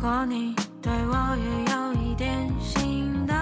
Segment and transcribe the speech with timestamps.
[0.00, 3.36] 果你对我也有一点心动。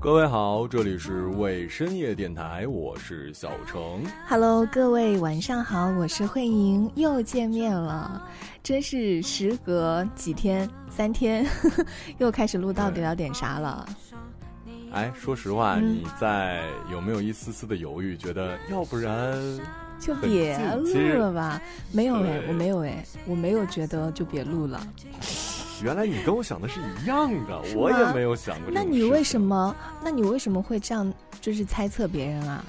[0.00, 4.02] 各位好，这里是为深夜电台，我是小程。
[4.26, 8.26] Hello，各位晚上好，我是慧莹，又见面了，
[8.62, 11.46] 真是时隔几天，三天，
[12.16, 13.86] 又开始录到底要点啥了。
[14.92, 18.16] 哎，说实话，嗯你在有没有一丝丝的犹豫？
[18.16, 19.38] 觉得要不然
[20.00, 21.60] 就别录了吧？
[21.92, 24.80] 没有哎，我没有哎，我没有觉得就别录了。
[25.82, 29.22] 原来你跟我想的是一样的，我也没有想过那你为？
[29.24, 29.74] 什么？
[30.02, 31.12] 那你为什么会这样？
[31.40, 32.64] 就是猜测别人啊？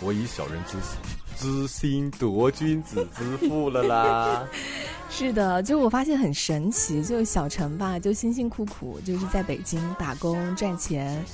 [0.00, 0.98] 我以小人之心
[1.36, 4.48] 之心夺君子之腹了啦？
[5.10, 11.24] 是的，就我发现很神奇，就小陈吧，就辛辛苦苦就是在北京打工赚钱，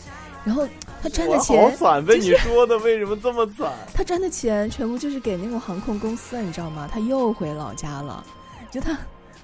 [0.45, 0.67] 然后
[1.03, 3.73] 他赚的钱好，惨，被你说的，为什么这么惨？
[3.93, 6.89] 他赚的钱全部就是给那种航空公司，你知道吗？
[6.93, 8.25] 他又回老家了，
[8.71, 8.97] 就他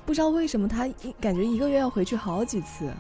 [0.07, 2.93] 不知道为什么他一感觉一个月要回去好几次。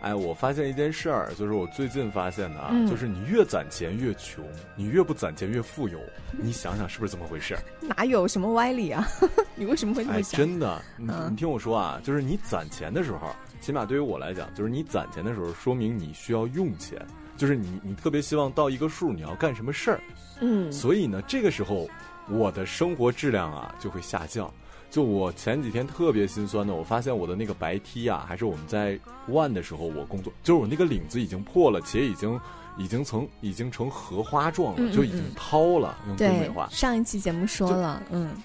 [0.00, 5.96] 哎，我发现一件事儿，就是我最近发现的啊，嗯就是你越攒钱越穷，你越不攒钱越富有。
[6.32, 7.62] 你想想是不是这么回事儿？
[7.80, 9.06] 哪有什么歪理啊？
[9.54, 10.40] 你为什么会这哎，么想？
[10.40, 13.28] 真的，你嗯你听我说啊，就是你攒钱的时候，
[13.60, 17.00] 起码对于我来讲，就是你攒钱的时候，说明你需要用钱，
[17.36, 20.00] 就是你你特别希望到一个数，你要干什么事儿，
[20.40, 21.88] 嗯，所以呢，这个时候
[22.28, 24.52] 我的生活质量啊就会下降。
[24.92, 32.38] 就我前几天特别心酸的，我发现我的那个白 T 啊，还是我们在 One 的时候我工作，就是我那个领子已经破了，且已经
[32.76, 36.68] 已经成已经成荷花状了，嗯嗯就已经嗯掏了，用东北话，。
[36.70, 38.36] 上一期节目说了，嗯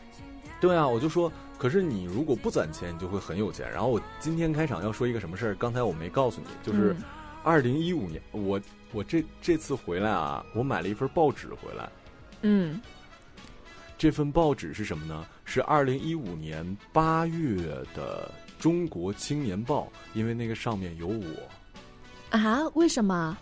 [0.61, 3.69] 对啊，我就说，可是你如果不攒钱，你就会很有钱。
[3.69, 7.03] 然后我今天开场要说一个什么事儿，刚才我没告诉你，就是嗯
[7.43, 8.57] 二零一五年，我
[8.93, 11.89] 我这这次回来啊，我买了一份报纸回来。
[12.43, 12.79] 嗯
[13.97, 15.25] 这份报纸是什么呢？
[15.43, 17.57] 是二零一五年八月
[17.95, 18.31] 的
[18.61, 22.37] 《中国青年报》，因为那个上面有我。
[22.37, 22.67] 啊？
[22.75, 23.37] 为什么？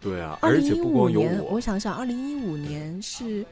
[0.00, 3.44] 对啊，而且不，光有我，我想想，二零一五年是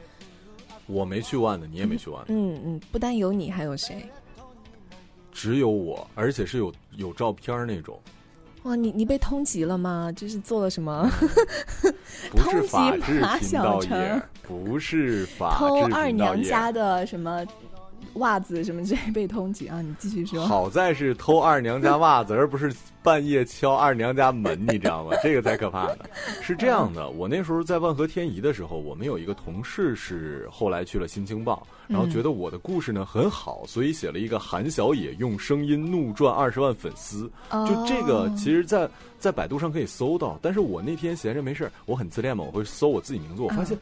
[0.85, 4.07] 我没去万的，你也没去万，嗯嗯，不单有你，还有谁？
[5.31, 7.99] 只有我，而且是有有照片儿那种，
[8.67, 10.11] 哇，你你被通缉了吗？
[10.15, 11.09] 这是做了什么？
[12.31, 16.49] 不是通缉法制马小频道成，不是法偷制二娘频道业。
[16.49, 17.45] 家的什么
[18.13, 19.81] 袜子什么之类被通缉啊？
[19.81, 20.45] 你继续说。
[20.45, 25.15] 好在是偷二娘家袜子，而不是半夜敲二娘家门， 你知道吗？
[25.21, 26.05] 这个才可怕呢。
[26.41, 37.29] 是这样的，我那时候在万和天宜的时候，我们有一个同事是后来去了《新京报》，然后觉得我的故事呢很好，所以写了一个韩小野用声音怒赚二十万粉丝。
[37.51, 40.39] 就这个，哦其实在，在百度上可以搜到。
[40.41, 43.77] 但是我那天闲着没事儿我很自恋嘛，我会搜我自己名字，我发现。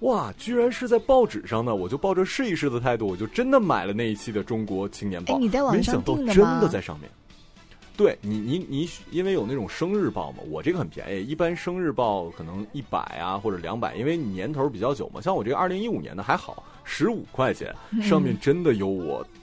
[0.00, 1.74] 哇，居然是在报纸上呢！
[1.74, 5.34] 我就抱着试一试的态度，我就真的买了那一期的《中国青年报》。
[5.36, 7.10] 哎你在网上没想到真订的吗的在上面。
[7.96, 15.20] 对你，你你，因为有那种生日报嘛，我这个很便宜，一般生日报可能一百啊或者两百，因为年头比较久嘛。
[15.20, 19.37] 像我这个二零一五年的还好，十五块钱，上面真的有我，这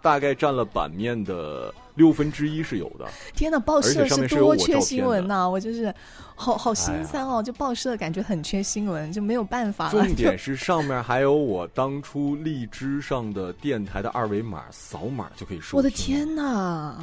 [0.00, 3.06] 大概占了版面的六分之一是有的。
[3.34, 5.94] 天呐，报社是多缺新闻呐、我就是
[6.34, 7.42] 好好心酸哦。
[7.42, 9.90] 就报社感觉很缺新闻，就没有办法了。
[9.90, 15.76] 重点是上面还有我当初荔枝上的电台的二维码，扫码就可以收。
[15.76, 15.90] 我的！
[15.90, 16.94] 天呐！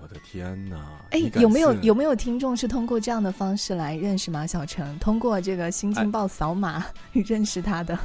[0.00, 0.76] 我的天哪！
[1.10, 4.96] 哎有没有有没有听众是通过这样的方式来认识马小成？
[5.00, 7.98] 通过这个《新京报》扫码、 认识他的？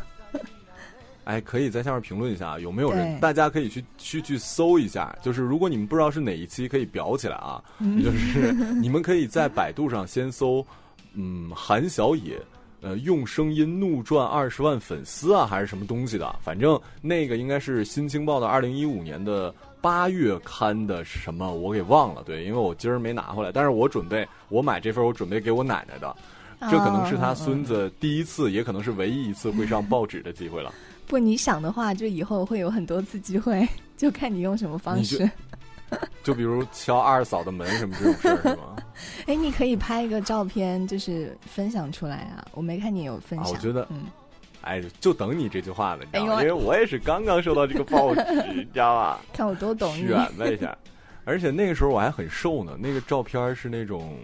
[1.26, 3.20] 哎，可以在下面评论一下，有没有人？
[3.20, 5.16] 大家可以去去去搜一下。
[5.22, 7.64] 就是如果你们不知道是哪一期，可以裱起来啊。
[7.80, 8.52] 嗯就是
[8.82, 10.66] 你们可以在百度上先搜，
[11.14, 12.38] 嗯，韩小野，
[12.82, 16.36] 呃，用声音怒赚二十万粉丝啊，还是什么东西的？
[16.42, 22.22] 反正那个应该是《新京报》的二零一五年的八月刊的什么，我给忘了。
[22.26, 26.16] 对，因为我今儿没拿回来，但是我准备我买这份，我准备给我奶奶的。
[26.72, 30.74] 这可能是他孙子第一次，也可能是唯一一次会上报纸的机会了。
[31.08, 33.68] 不，你想的话，就以后会有很多次机会，
[33.98, 35.30] 就看你用什么方式。
[36.24, 38.76] 就比如敲二嫂的门什么这种事儿，是吗？
[39.28, 42.44] 哎，你可以拍一个照片，就是分享出来啊！
[42.54, 43.54] 我没看你有分啊，享。
[43.54, 44.06] 我觉得，嗯，
[44.62, 46.36] 哎，就等你这句话了，你知道吗？
[46.38, 48.22] 哎因为我也是刚刚收到这个报纸，
[48.56, 49.22] 你知道吧？
[49.34, 50.08] 看我多懂你。
[50.08, 50.76] 选了一下，
[51.26, 54.18] 而且那个时候我还很瘦呢，那个照片是那种，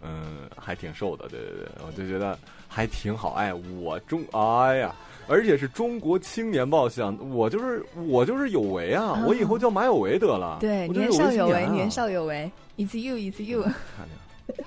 [0.00, 2.38] 嗯，还挺瘦的，对对对，我就觉得
[2.68, 3.32] 还挺好。
[3.32, 4.94] 哎，我中，哎呀，
[5.28, 10.58] 而且是中国青年报想，我就是我就是有为啊，啊我以后叫马有为得了。
[10.60, 13.62] 对，年少有为，年少有为，it's you，it's you。
[13.62, 14.64] 看见，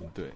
[0.00, 0.26] 嗯，对。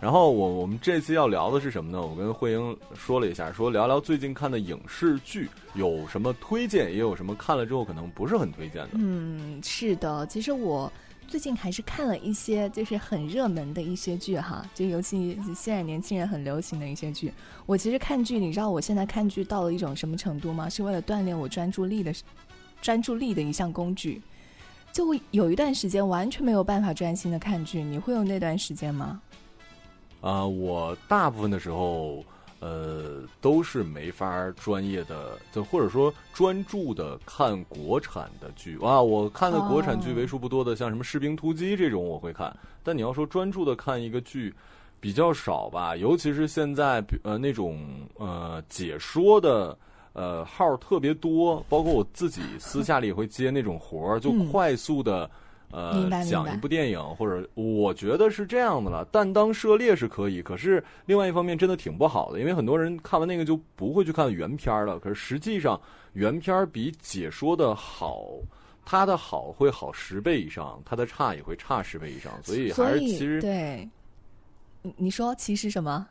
[0.00, 2.00] 然后我我们这次要聊的是什么呢？
[2.00, 8.90] 我跟慧英说了一下，说聊聊最近看的影视剧有什么推荐，也有什么看了之后可能不是很推荐的。
[8.92, 10.90] 嗯，是的，其实我
[11.28, 17.30] 最近还是看了一些就是很热门的一些剧哈，就尤其现在年轻人很流行的一些剧。
[17.66, 20.70] 我其实看剧，你知道我现在看剧到了一种什么程度吗？
[20.70, 22.14] 是为了锻炼我专注力的
[22.80, 24.22] 专注力的一项工具。
[24.90, 29.20] 就有一段时间完全没有办法专心的看剧，你会有那段时间吗？
[30.22, 32.24] 啊，我大部分的时候，
[32.60, 38.76] 呃，都是没法专业的，就或者说专注的看国产的剧。
[38.78, 44.52] 哇，我看的国产剧为数不多的，像什么《士兵突击》这种我会看，但你要说专注的看一个剧，
[45.00, 45.94] 比较少吧。
[45.96, 47.78] 尤其是现在，呃，那种
[48.16, 49.78] 呃解说的
[50.12, 55.30] 呃号特别多，包括我自己私下里也会接那种活儿，就快速的。
[55.70, 64.98] 呃，讲一部电影，或者我觉得是这样的了，但当涉猎是可以，可是另外一方面真的挺不好的，因为很多人看完那个就不会去看原片了。
[64.98, 65.78] 可是实际上
[66.14, 68.24] 原片比解说的好，
[68.84, 73.88] 它的好会好十倍以上，它的差也会差十倍以上，所以还是其实对，
[74.80, 76.08] 你你说其实什么？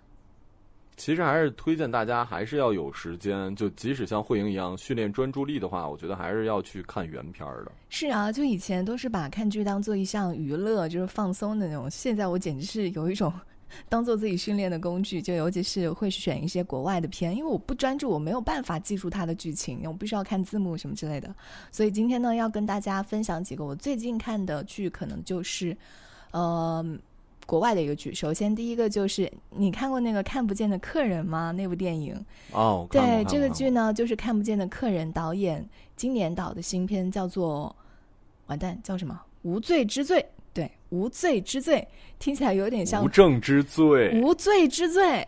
[0.98, 3.56] 其实还是推荐大家，还是要有时间。
[3.56, 7.72] 就即使像慧莹一样训练专注力的话，我觉得还是要去看原片的。
[7.88, 11.88] 是啊，就以前都是把看剧当做一项娱乐，就是放松的那种。
[11.90, 13.32] 现在我简直是有一种
[13.88, 15.22] 当做自己训练的工具。
[15.22, 21.34] 就尤其是会选一些国外的片，因为我不专注，我没有办法记住它的剧情，我必须要看字幕什么之类的。
[21.72, 25.78] 所以今天呢，要跟大家分享几个我最近看的剧，可能就是，
[26.32, 26.84] 呃。
[27.48, 31.52] 国外的一个剧，首先第一个就是你看过那个《看不见的客人》吗？
[31.54, 32.14] 那部电影
[32.52, 37.74] 哦，对，这个剧呢就是《看不见的客人》导演今年导的新片，叫做
[38.48, 39.20] 完蛋叫什么？
[39.44, 40.24] 无罪之罪，
[40.54, 41.88] 对，无罪之罪，
[42.20, 45.26] 听起来有点像无证之罪，无罪之罪。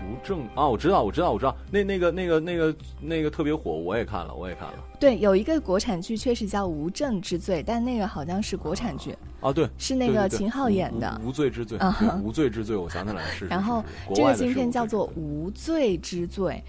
[0.00, 4.74] 无证啊，我知道，我知道，我知道，那那个那个那个那个特别火，我也看了，我也看了。
[4.98, 13.46] 对，有一个国产剧确实叫《无证之罪》，但那个好像是国产剧啊，对，是那个秦昊演的《无罪之罪》啊，《无罪之罪》，我想起来是。
[13.48, 13.82] 然后
[14.14, 16.62] 这个新片叫做《无罪之罪》，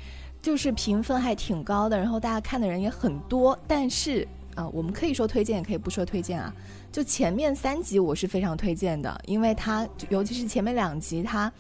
[0.46, 3.58] 就是评分还挺高的，然后大家看的人也很多。
[3.68, 6.54] 但是啊，我们可以说推荐，也可以不说推荐啊。
[6.92, 11.52] 就前面三集我是非常推荐的，因为它尤其是前面两集它。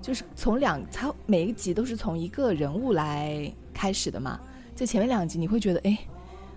[0.00, 4.38] 就是从两，它每一集都是从一个人物来开始的嘛。
[4.74, 5.98] 就前面两集你会觉得，哎，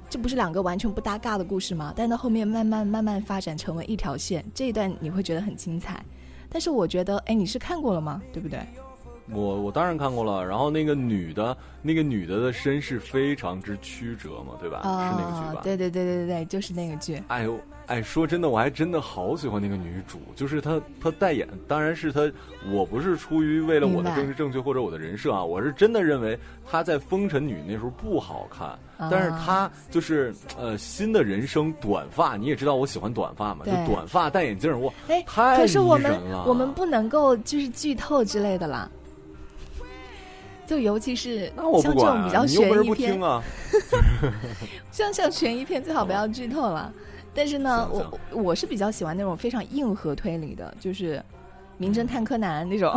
[0.10, 1.94] 这不是两个完全不搭嘎的故事吗？
[1.96, 6.04] 但到后面慢慢慢慢发展成为一条线，这一段你会觉得很精彩。
[6.50, 8.22] 但是我觉得，哎，你是看过了吗？
[8.32, 8.60] 对不对？
[9.32, 14.82] 我我当然看过了，然后那个女的，那个女的的身世非常之曲折嘛，对吧？
[14.82, 15.62] 是那个剧吧？
[15.64, 17.24] 对对对对对对，就是那个剧。
[17.28, 17.58] 哎呦，
[17.92, 22.22] 哎，说真的，我还真的好喜欢那个女主，就是她，她代言，当然是她，
[22.72, 28.80] 我不是出于为了我的政治正确或者我的人设啊，我是真的认为她在《风尘女》那时候不好看，
[29.12, 36.46] 但是她就是呃新的人生短发，你也知道我喜欢短发嘛，就短发戴眼镜，哇，哎，太迷人了。
[36.48, 38.90] 我们不能够就是剧透之类的啦。
[40.66, 41.52] 就尤其是
[41.82, 43.44] 像这种比较悬疑片啊，
[44.90, 46.90] 像像悬疑片最好不要剧透了。
[47.34, 51.18] 但是呢，我我是比较喜欢那种非常硬核推理的，就是
[51.78, 52.94] 《名侦探柯南》那种。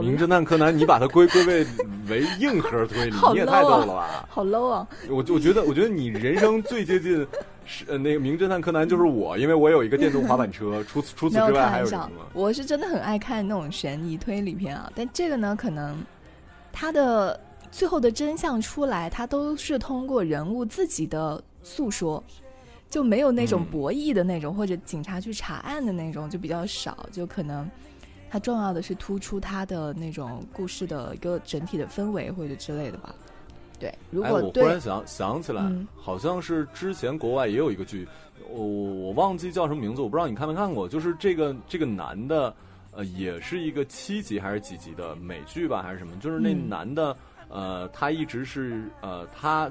[0.00, 1.66] 名侦探柯南，你把它归归为
[2.08, 4.26] 为硬核推理， 你也太逗了吧！
[4.30, 4.88] 好 low 啊！
[5.10, 7.26] 我我觉得，我觉得你人生最接近
[7.66, 10.82] 是那个名侦探柯南就是我，因为我有一个电动滑板车。
[10.84, 12.08] 除此除此之外还有什么？
[12.32, 16.02] 我是真的很爱看那种悬疑推理片啊，但这个呢，可能
[16.72, 17.38] 它的
[17.70, 22.24] 最后的真相出来，它都是通过人物自己的诉说，
[22.92, 27.66] 就没有那种博弈的那种，或者警察去查案的那种，就比较少，就可能。
[28.28, 33.14] 它重要的是突出它的那种故事的一个整体的氛围或者之类的吧。
[33.80, 35.62] 对，如果我忽然想想起来，
[35.96, 38.06] 好像是之前国外也有一个剧，
[38.50, 40.86] 我我忘记叫什么名字，我不知道你看没看过。
[40.86, 42.54] 就是这个这个男的，
[42.92, 46.14] 呃，也是一个七集还是几集的美剧吧，还是什么？
[46.20, 47.16] 就是那男的，
[47.48, 49.70] 呃，他一直是呃，他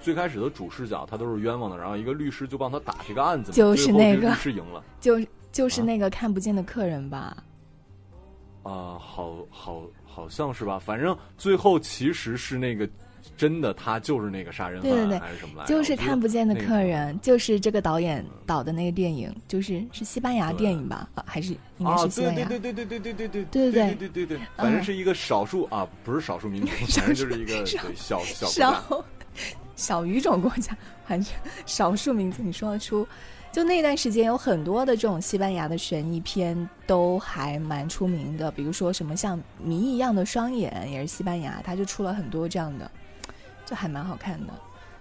[0.00, 5.20] 最开始的主视角他都是冤枉的，然后一个律师就帮他打这个案子，就是那个律师赢了，就
[5.52, 7.36] 就是那个看不见的客人吧。
[8.62, 12.88] 啊，好好好像是吧，反正最后其实是那个
[13.36, 15.68] 真的，他就是那个杀人犯还是什么来着？
[15.68, 21.08] 就是看不见的客人，就是这个导演导的那个电影，就是是西班牙电影吧？
[21.14, 22.48] 啊还是应该是西班牙？
[22.48, 29.04] 对对对对对对对对对对对对对对，反正是一个少数啊，不是少数民族， 反正就是一个小小小
[29.76, 31.32] 小语种国家，反正
[31.66, 33.06] 少数民族，你说得出。
[33.52, 42.90] 就那段时间有很多的这种西班牙的悬疑片都还蛮出名的，比如说什么像《谜一样的双眼》也是西班牙，他就出了很多这样的，
[43.64, 44.52] 就还蛮好看的。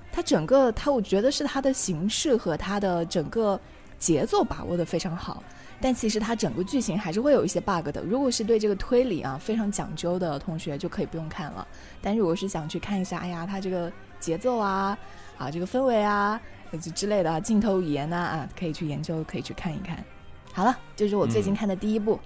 [0.10, 3.60] 它整个它我觉得是它的形式和它的整个
[4.00, 5.44] 节奏把握的非常好，
[5.82, 8.02] 但其实它整个剧情还是会有一些 bug 的。
[8.04, 11.68] 如果是对这个推理啊非常讲究的同学就可以不用看了，
[12.02, 14.98] 但如果是想去看一下，哎呀，它这个节奏啊
[15.38, 16.40] 啊这个氛围啊
[16.82, 20.04] 之之类的镜头语言呐啊，可以去研究，可以去看一看。
[20.52, 22.20] 好了，这是我最近看的第一部，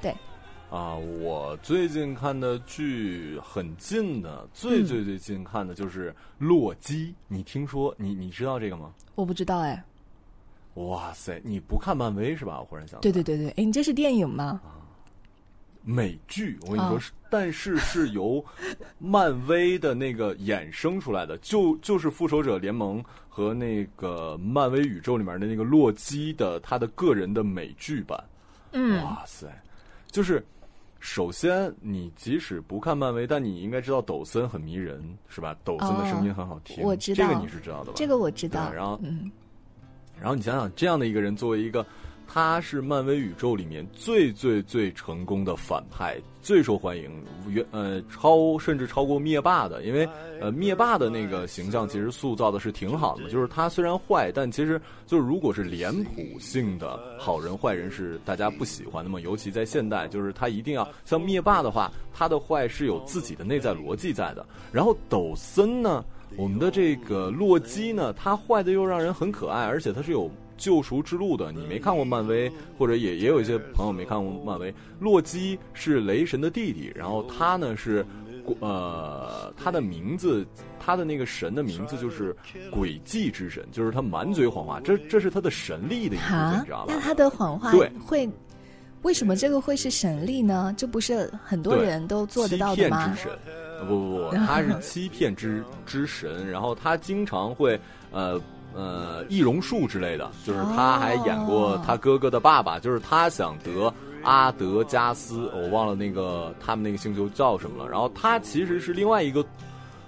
[0.00, 0.14] 对。
[0.70, 7.08] 啊，我最近看的剧很近的，最最最近看的就是《洛基》。
[7.26, 8.92] 你听说你你知道这个吗？
[9.14, 9.82] 我不知道哎。
[10.74, 12.60] 哇塞，你不看漫威是吧？
[12.60, 14.60] 我忽然想，对对对对，哎，你这是电影吗？
[15.82, 18.44] 美剧，我跟你说是，但是是由
[18.98, 28.22] 漫威的那个衍生出来的，就就是《复仇者联盟》和那个漫威宇宙里面的那个洛基的他的个人的美剧版。
[28.72, 29.46] 嗯，哇塞，
[30.10, 30.44] 就是。
[31.02, 35.56] 首先，你即使不看漫威，但你应该知道抖森很迷人，是吧？
[35.64, 37.92] 抖森的声音很好听，我知道这个你是知道的吧？
[37.96, 38.70] 这个我知道。
[38.70, 39.32] 然后，嗯，
[40.20, 41.86] 然后你想想，这样的一个人作为一个。
[42.32, 47.10] 他是漫威宇宙里面最最最成功的反派，最受欢迎，
[47.48, 50.08] 原呃超甚至超过灭霸的，因为
[50.40, 64.46] 呃灭霸的那个形象其实塑造的是挺好的，就是他虽然坏，但其实就是如果是脸谱性的好人坏人是大家不喜欢的嘛，尤其在现代，就是他一定要像灭霸的话，他的坏是有自己的内在逻辑在的。
[64.70, 66.04] 然后抖森呢，
[66.36, 70.30] 我们的这个洛基呢，他坏的又让人很可爱，而且他是有。
[70.60, 74.72] 救赎之路的，你没看过漫威，或者也也有一些朋友没看过漫威。
[75.00, 78.04] 洛基是雷神的弟弟，然后他呢是，
[78.60, 80.46] 呃，他的名字，
[80.78, 82.36] 他的那个神的名字就是
[82.70, 86.92] 诡计之神，就是他满嘴谎话，这这是他的神力的一部分，你知道吧？
[86.94, 88.28] 那他的谎话对会，
[89.00, 90.74] 为什么这个会是神力呢？
[90.76, 93.06] 这不是很多人都做得到的吗？
[93.06, 93.38] 欺骗之神，
[93.88, 98.38] 不不不，他是欺骗之之神，然后他经常会呃。
[98.72, 107.90] 呃，易容术之类的，就是他还演过他哥哥的爸爸，就是他想得阿德加斯，我忘了那个他们那个星球叫什么了。
[107.90, 109.44] 然后他其实是另外一个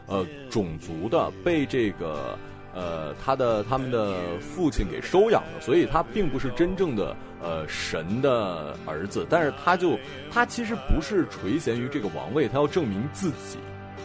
[0.07, 2.39] 呃种族的，被这个
[2.73, 9.27] 呃他的他们的父亲给收养的，所以他并不是真正的呃神的儿子。
[9.29, 9.99] 但是他就
[10.31, 13.59] 他其实不是垂涎于这个王位，他要证明自己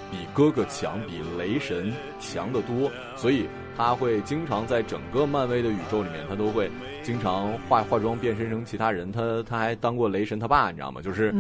[0.10, 3.48] 比哥哥强，比雷神强得多，所以。
[3.78, 6.70] 他会经常在整个漫威的宇宙里面，他都会
[7.04, 9.12] 经常化化妆变身成其他人。
[9.12, 11.00] 他他还当过雷神他爸，你知道吗？
[11.00, 11.32] 就是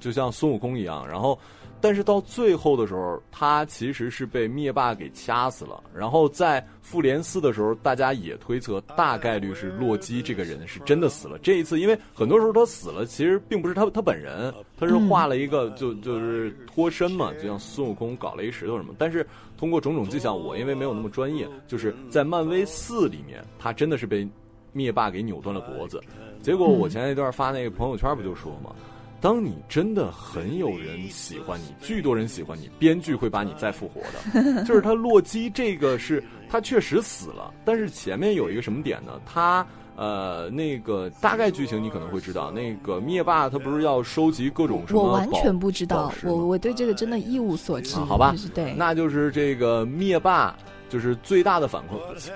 [0.00, 1.06] 就像孙悟空一样。
[1.06, 1.38] 然后，
[1.80, 5.80] 但是到最后的时候，他其实是被灭霸给掐死了。
[5.94, 11.38] 然后在复联四的时候，大家也推测大概率是洛基这个人是真的死了。
[11.38, 18.92] 这一次，因为很多时候他死了，其实并不是他他本人，他是画了一个就就是脱身嘛，就像孙悟空搞了一石头什么。
[18.98, 19.24] 但是。
[19.60, 24.26] 通过种种迹象，我因为没有那么专业，就是在漫威四里面，他真的是被
[24.72, 26.00] 灭霸给扭断了脖子。
[26.40, 28.74] 结果我前一段发那个朋友圈不就说吗？
[29.20, 34.64] 当你真的很有人喜欢你，巨多人喜欢你，编剧会把你再复活的。
[34.64, 39.20] 就是他洛基这个是他确实死了，但是前面有一个什么点呢？
[39.26, 39.66] 他。
[40.00, 45.02] 呃，那个大概剧情你可能会知道，那个灭霸他不是要收集各种什么？
[45.02, 47.96] 我完全不知道，我我对这个真的一无所知。
[47.96, 50.56] 好吧，对，那就是这个灭霸
[50.88, 51.84] 就是最大的反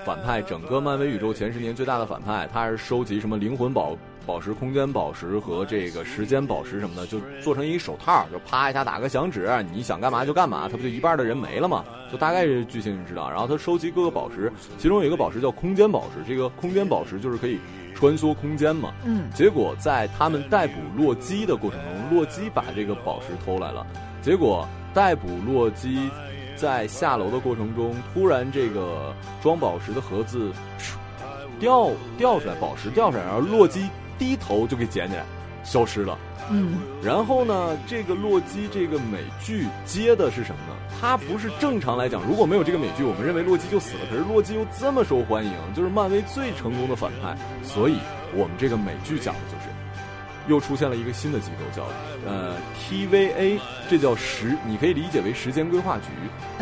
[0.05, 3.97] 反派，整个漫威宇宙前十年最大的反派，他是收集什么灵魂宝。
[4.25, 11.85] 宝石、空间宝石和这个时间宝石什么的，就做成一手套，就啪一下打个响指，你想干嘛就干嘛，他不就一半的人没了吗？
[12.11, 13.29] 就大概是剧情你知道。
[13.29, 17.59] 然后他收集各个宝石，其中有一个宝石叫空间宝石，这个空间宝石就是可以
[17.95, 18.91] 穿梭空间嘛。
[19.05, 19.29] 嗯。
[19.33, 23.85] 结果在他们逮捕洛基的过程中，洛基把这个宝石偷来了。
[24.21, 26.09] 结果逮捕洛基
[26.55, 30.51] 在下楼的过程中，突然这个装宝石的盒子
[31.59, 33.87] 掉掉出来，宝石掉出来，然后洛基。
[34.17, 35.23] 低头就给捡起来，
[35.63, 36.17] 消失了。
[36.49, 40.75] 嗯，然后呢，这个洛基这个美剧接的是什么呢？
[41.01, 44.01] 它不是正常来讲，如果没有这个美剧，我们认为洛基就死了。
[44.09, 47.97] 可是洛基又这么受欢迎，就是漫威最成功的反派，所以
[48.33, 49.64] 我们这个美剧讲的就是。
[50.47, 51.87] 又出现了一个新的机构，叫
[52.25, 52.55] 呃
[52.89, 53.59] TVA，
[53.89, 56.05] 这叫时，你可以理解为时间规划局。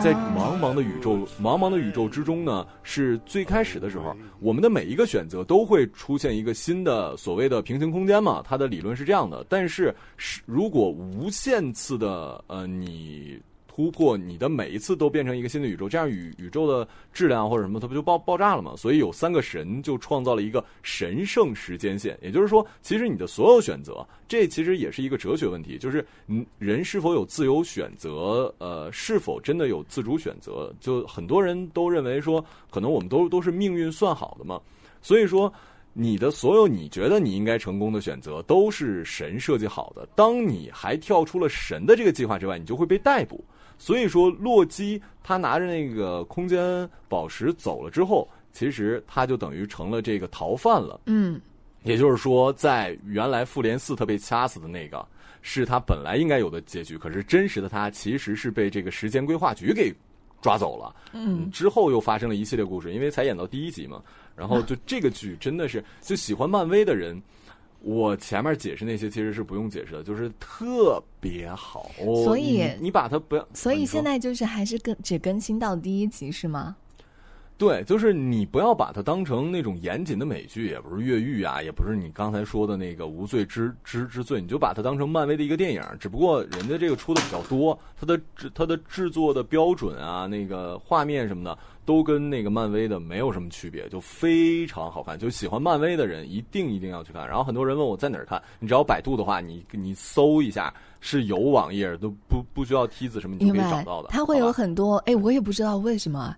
[0.02, 8.42] 在茫茫的宇宙，茫茫的宇宙之中呢，是最开始的时候，我们的每一个选择都会出现一个新的所谓的平行空间嘛。
[8.46, 13.42] 它的理论是这样的，但是是如果无限次的呃你。
[13.76, 18.76] 突破，你的每一次都变成一个新的宇宙，这样宇宇宙的质量或者什么，它不就爆爆炸了吗？
[18.78, 28.54] 所以有三个神就创造了一个神圣时间线，也就是说，其实你的所有选择，这其实也是一个哲学问题，就是嗯，人是否有自由选择？
[28.60, 30.72] 呃，是否真的有自主选择？
[30.80, 34.62] 就很多人都认为说，可能我们都都是命运算好的嘛，
[35.02, 35.52] 所以说。
[35.96, 40.08] 你的所有你觉得你应该成功的选择，都是神设计好的。
[40.16, 43.46] 当你还跳出了神的这个计划之外，你就会被逮捕。
[43.78, 51.02] 所以说，洛基他拿着那个空间宝石走了之后，其实他就等于成了这个逃犯了。
[51.06, 51.40] 嗯，
[51.84, 55.06] 也就是说，在原来复联四他被掐死的那个，
[55.42, 56.98] 是他本来应该有的结局。
[56.98, 59.94] 可是真实的他其实是被这个时间规划局给
[60.42, 60.96] 抓走了。
[61.14, 64.02] 嗯，之后又发生了一系列故事，因为才演到第一集嘛。
[64.36, 67.22] 然后就这个剧真的是，就喜欢漫威的人，
[67.84, 71.92] 我前面解释那些其实是不用解释的，就是特别好。
[72.24, 76.78] 所以你把它不要，所以现在就是还是更只更新到第一集是吗？
[77.58, 85.82] 对，就是你不要把它当成那种严谨的美剧，也不是越狱啊，也不是你刚才说的那个无罪之之之罪，你就把它当成漫威的一个电影。
[86.00, 91.58] 只不过人家这个出的比较多，它的制它的制作的标准啊，那个画面什么的。
[91.86, 95.20] 都跟那个漫威的没有什么区别，就非常好看。
[95.20, 97.28] 就喜欢漫威的人一定一定要去看。
[97.28, 104.08] 然后很多人问我在哪儿看，你只要百度的话，你你搜一下是有网页，都不不需要梯子什么，你就可以找到的。
[104.08, 106.34] 它会有很多，哎，我也不知道为什么，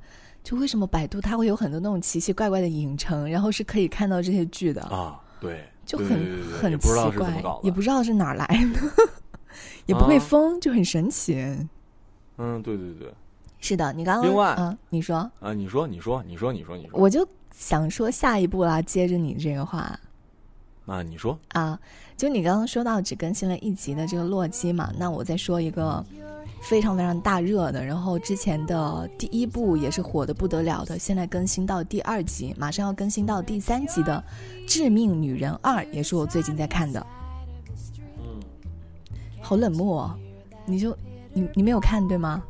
[0.45, 5.19] 就为什么百度它会有很多那种奇奇怪怪的影城，然后是可以看到这些剧的啊。
[5.41, 6.07] 对，就很
[6.61, 6.87] 很奇
[7.17, 8.79] 怪，也不知道是哪儿来的，
[9.87, 11.35] 也不会封，就很神奇。
[12.37, 13.11] 嗯，对对对。
[13.59, 19.99] 是的，你刚刚另外嗯，你说啊，你说你说你说你说你说，我就想说下一步啦，接着你这个话
[20.86, 21.80] 啊，你说啊，
[22.15, 26.04] 就你刚刚说到只更新了一集的这个洛基嘛，那我再说一个
[26.62, 34.24] 非常非常大热的，然后之前的第一部也是火的不得了的，现在更新到第二集，马上要更新到第三集的
[34.68, 37.06] 《致命女人二》，也是我最近在看的。
[38.20, 38.39] 嗯，
[39.42, 40.12] 好冷漠，
[40.68, 40.96] 你就
[41.34, 42.44] 你你没有看对吗？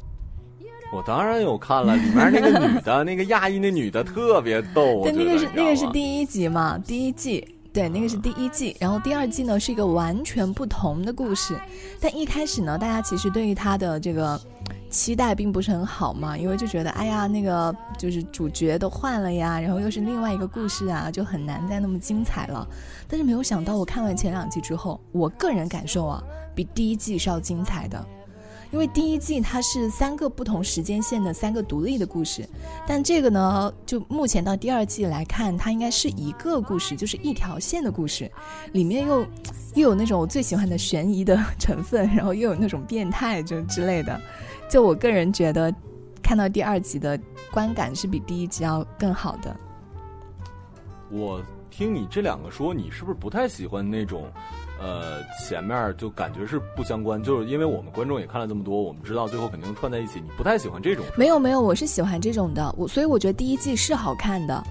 [0.93, 5.03] 我当然有看了，里面那个女的， 那个亚裔那女的特别逗。
[5.03, 7.54] 对，那个是那个是第一集嘛，第一季。
[7.75, 8.73] 对，那个是第一季。
[8.79, 11.59] 然后第二季呢是一个完全不同的故事。
[11.99, 14.39] 但一开始呢，大家其实对于他的这个
[14.89, 22.65] 期待并不是很好嘛，因为就觉得，哎呀，那个就是主角都换了呀，然后又是另外一个故事啊，就很难再那么精彩了。
[23.09, 26.23] 但是没有想到，我看完前两季之后，我个人感受啊，
[26.55, 28.07] 比第一季是要精彩的。
[28.75, 32.45] 因为第一季它是三个不同时间线的三个独立的故事，
[32.85, 38.29] 但这个呢，就目前到第二季来看，它应该是一个故事，就是一条线的故事，
[38.73, 39.21] 里面又
[39.75, 44.19] 又有那种我最喜欢的悬疑的成分，然后又有那种变态就之类的。
[44.69, 45.73] 就我个人觉得，
[46.21, 47.17] 看到第二集的
[47.51, 49.55] 观感是比第一集要更好的。
[51.09, 54.29] 我听你这两个说，你是不是不太喜欢那种？
[54.79, 60.19] 呃，前面就感觉是不相关，就是因为我们观众也看了这么多，我们知道最后肯定串在一起。
[60.19, 61.05] 你不太喜欢这种？
[61.15, 62.75] 没有没有，我是喜欢这种的。
[62.77, 64.61] 我所以我觉得第一季是好看的，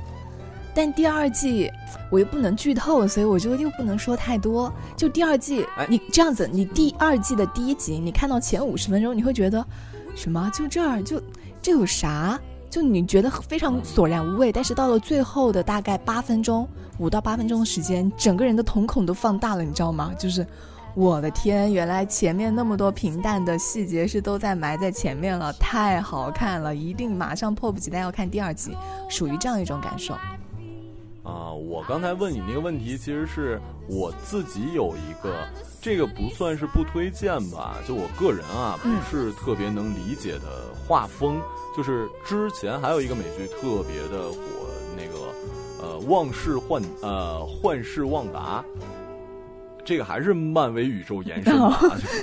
[0.74, 1.70] 但第二季
[2.10, 4.72] 我又不能剧透，所以我觉得又不能说太多。
[4.94, 9.64] 就第二季，你这样子，你第二季的第一集，你看到前五十分钟，你会觉得
[10.14, 10.50] 什么？
[10.52, 11.20] 就这儿，就
[11.62, 12.38] 这有啥？
[12.74, 20.12] 就你觉得非常索然无味，但是到了最后的大概八分钟，五到八分钟的时间，整个人的瞳孔都放大了，你知道吗？
[20.18, 20.44] 就是
[20.96, 28.76] 我的天，原来前面那么多平淡的细节是都在埋在前面了，太好看了，一定马上迫不及待要看第二集，
[29.08, 30.12] 属于这样一种感受。
[31.22, 35.46] 啊，我刚才问你那个问题，其实是我自己有一个，
[35.80, 37.76] 这个不算是不推荐吧？
[37.86, 41.40] 就我个人啊，不是特别能理解的画风。
[41.76, 44.38] 就是之前还有一个美剧特别的火，
[44.96, 45.32] 那个
[45.82, 48.64] 呃《万事万呃幻视旺达》，
[49.84, 51.68] 这个还是漫威宇宙延伸的，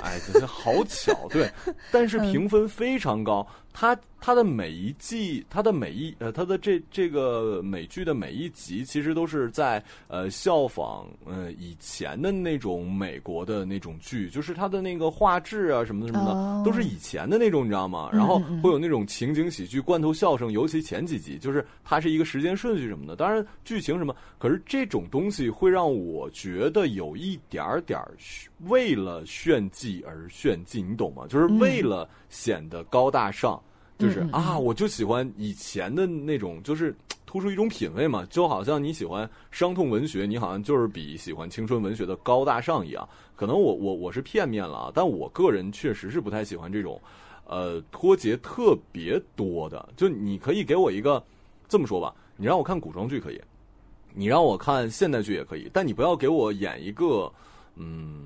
[0.02, 1.50] 哎，这好巧，对，
[1.90, 3.98] 但是评分非常高，它。
[4.24, 18.08] 它的每一季，它的每一呃，它的这这个美剧的每一集，其实都是在呃效仿呃以前的那种美国的那种剧，就是它的那个画质啊什么的什么的，都是以前的那种，你知道吗？
[18.12, 23.16] 然后会有那种情景喜剧、罐头笑声，尤其前几集，就是它是一个时间顺序什么的。
[23.16, 28.00] 当然剧情什么，可是这种东西会让我觉得有一点点
[28.68, 31.26] 为了炫技而炫技，你懂吗？
[31.28, 33.60] 就是为了显得高大上。
[33.98, 36.92] 就是啊，我就喜欢以前的那种，就是
[37.24, 43.08] 突出一种品味嘛，就好像你喜欢伤痛文学，你好像就是比喜欢青春文学的高大上一样。
[43.36, 47.00] 可能我我我是片面了啊，但我个人确实是不太喜欢这种，
[47.46, 49.88] 呃脱节特别多的。
[49.96, 51.22] 就你可以给我一个
[51.68, 53.40] 这么说吧，你让我看古装剧可以，
[54.14, 57.32] 你让我看现代剧也可以，但你不要给我演一个
[57.76, 58.24] 嗯。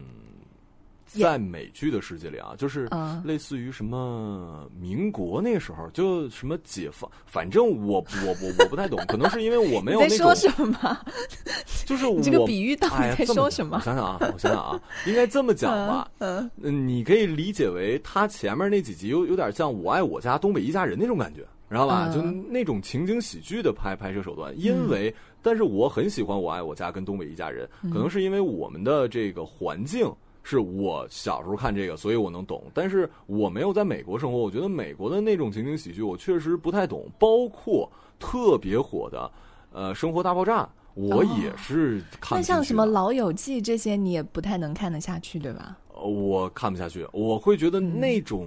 [1.23, 2.89] 在美剧的世界里啊，就是
[3.25, 10.09] 类似于什么民国那时候，就什么解放，反正我我我我不太懂，可能是因为我没有那种。
[10.09, 10.99] 在说什么？
[11.87, 13.77] 就是我这个比喻到底在说什么？
[13.77, 16.11] 我想想啊，我想想啊，应该这么讲吧。
[16.19, 22.09] 嗯，你可以理解为他前面那几集有有点像《我爱我家》《东北一家人》那种感觉，知道吧？
[22.13, 24.53] 就那种情景喜剧的拍拍摄手段。
[24.59, 30.13] 因为，但是我很喜欢《我爱我家》跟《东北一家人》，可能是因为我们的这个环境。
[30.49, 32.63] 是我小时候看这个，所以我能懂。
[32.73, 37.11] 但是我没有在美国生活，我觉得美国的那种情景喜剧，我确实不太懂。
[37.19, 39.29] 包括特别火的，
[39.73, 40.63] 呃，《生活大爆炸》，
[40.95, 42.39] 我也是看。
[42.39, 45.77] 那像什么《老友记》这些，你也不太能看得下去，对吧？
[46.01, 48.47] 我看不下去，我会觉得那种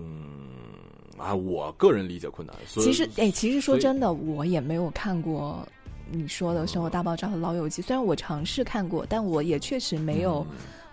[1.18, 2.56] 啊，我个人理解困难。
[2.66, 5.68] 其实，哎，其实说真的，我也没有看过
[6.10, 10.48] 你说的《生活大爆炸》和《老友记》，虽然我尝试看过，但我也确实没有。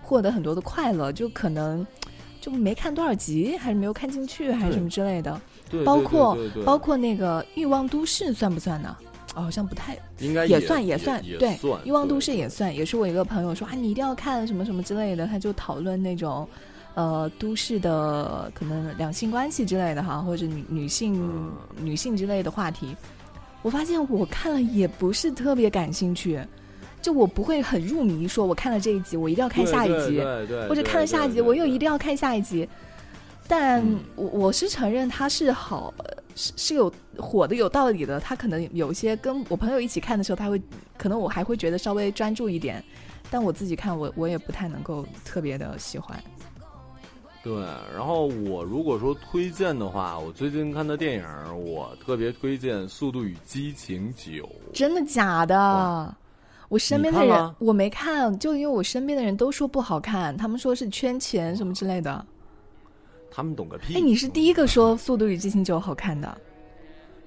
[0.06, 1.84] 获得很多的快乐，就可能
[2.40, 5.40] 就没看多少集，还是没有看进去，还是什么之类的。
[5.68, 8.96] 对，包括包括那个《欲望都市》算不算呢？
[9.34, 11.20] 好像不太，应该也算也算。
[11.40, 11.48] 对，
[11.84, 16.48] 《欲望都市》也算，也是我一个朋友说啊，你一定要看什么什么之类的，他就讨论那种
[16.94, 21.50] 呃都市的可能两性关系之类的哈，或者女女性
[21.82, 22.96] 女性之类的话题。
[23.62, 26.40] 我发现我看了也不是特别感兴趣。
[27.06, 30.20] 就我不会很入迷，说我看了这一集，我一定要看下一集，
[30.68, 32.68] 或者看了下一集，我又一定要看下一集。
[33.46, 33.80] 但
[34.16, 35.94] 我我是承认它是好，
[36.34, 38.18] 是是有火的有道理的。
[38.18, 40.60] 他可能有些跟我朋友一起看的时候，他会
[40.98, 42.82] 可能我还会觉得稍微专注一点，
[43.30, 46.20] 但我自己看我我也不太能够特别的喜欢。
[47.44, 47.54] 对，
[47.94, 51.24] 然后我如果说推荐的话，我最近看的电影，
[51.64, 54.42] 我特别推荐《速度与激情九》。
[54.74, 56.12] 真的假的？
[56.68, 62.24] 我身边的人我没看，就因为我身边的人都说不好看，他们说是圈钱什么之类的。
[63.30, 63.94] 他们懂个屁！
[63.96, 66.40] 哎，你是第一个说《速度与激情九》好看的。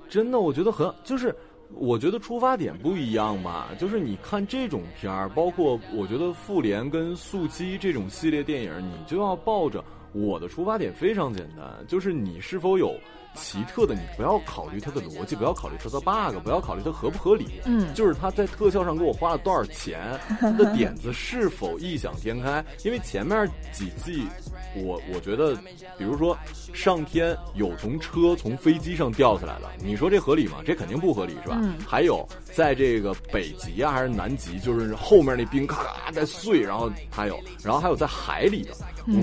[0.10, 1.36] 真的，我觉得很就是，
[1.73, 3.69] 我觉得出发点不一样吧。
[3.80, 12.95] 就是你看这种片儿，包括我觉得《复联》跟《速激》这种系列电影，你就要抱着我的出发点非常简单，就是你是否有。
[13.36, 22.63] 奇特的，你不要考虑它的逻辑，不要考虑它的 bug，不要考虑它合不合理，嗯，就是它在特效上给我花了多少钱， 它的点子是否异想天开。
[22.84, 24.28] 因为前面几季，
[24.76, 25.56] 我我觉得，
[25.98, 26.38] 比如说
[26.74, 30.58] 上天有从车从飞机上掉下来的，你说这合理吗？
[30.65, 31.62] 这肯定不合理，是吧？
[31.88, 38.74] 还有在这个北极啊还是南极，就是后面那冰咔咔在碎，然后还有，然后还有在海里的。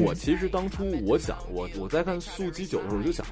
[0.04, 3.24] 我其实当初我想，我我在看《速激九》的时候，我就想，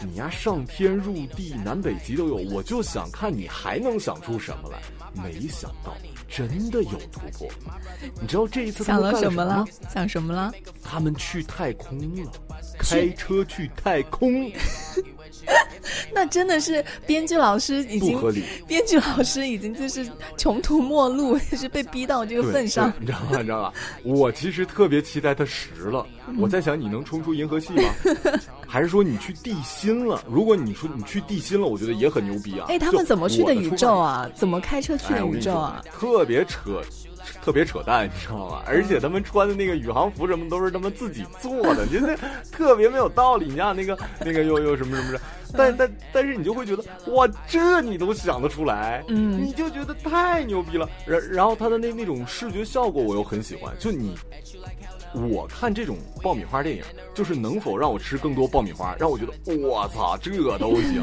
[0.00, 4.80] 你呀上天入地，南北极都有，我就想看你还能想出什么来。
[5.22, 5.94] 没想到
[6.28, 7.48] 真的有突破。
[8.20, 9.64] 你知道这一次想了什么了？
[9.92, 10.52] 想什么了？
[10.82, 12.30] 他们去太空了，
[12.78, 14.50] 开车去太空。
[16.14, 18.18] 那真的是编剧老师已经，
[18.66, 22.92] 编剧老师已经就是穷途末路，就是被逼到这个份上。
[23.00, 23.38] 你知道吗？
[23.38, 23.72] 你知道吧？
[24.04, 26.06] 我其实特别期待他实了。
[26.38, 27.82] 我在想，你能冲出银河系吗？
[28.66, 30.22] 还是说你去地心了？
[30.28, 32.66] 如果你说你去地心了，我觉得也很牛逼啊！
[32.68, 34.28] 哎，他们怎么去的宇宙啊？
[34.34, 35.82] 怎么开车去的宇宙啊？
[35.92, 36.82] 特别扯。
[37.42, 38.62] 特别扯淡，你知道吗？
[38.66, 42.16] 而且他们穿的那个宇航服什么都是他们自己做的，觉得
[42.50, 43.46] 特别没有道理。
[43.46, 45.20] 你像那个那个又又什么什么的，
[45.56, 50.88] 但但但是你就会觉得哇，这你都想得出来，嗯，你就觉得太牛逼了。
[51.06, 53.72] 然然后他的那那种视觉效果我又很喜欢。
[53.78, 54.16] 就你，
[55.14, 56.82] 我看这种爆米花电影，
[57.14, 61.02] 就是能否让我吃更多爆米花，让我觉得我操，这都行。